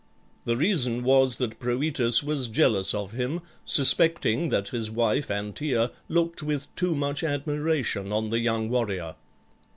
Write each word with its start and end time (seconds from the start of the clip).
The 0.45 0.57
reason 0.57 1.03
was 1.03 1.37
that 1.37 1.59
Proetus 1.59 2.23
was 2.23 2.47
jealous 2.47 2.91
of 2.95 3.11
him, 3.11 3.41
suspecting 3.65 4.47
that 4.47 4.69
his 4.69 4.89
wife 4.89 5.27
Antea 5.29 5.91
looked 6.09 6.41
with 6.41 6.73
too 6.75 6.95
much 6.95 7.23
admiration 7.23 8.11
on 8.11 8.31
the 8.31 8.39
young 8.39 8.67
warrior. 8.67 9.13